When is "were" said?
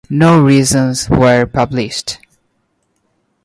1.11-1.45